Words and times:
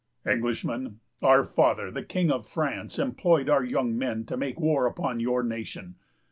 "'Englishman, 0.25 0.99
our 1.21 1.43
father, 1.43 1.91
the 1.91 2.01
King 2.01 2.31
of 2.31 2.47
France, 2.47 2.97
employed 2.97 3.47
our 3.51 3.63
young 3.63 3.95
men 3.95 4.25
to 4.25 4.35
make 4.35 4.59
war 4.59 4.87
upon 4.87 5.19
your 5.19 5.43
nation. 5.43 5.93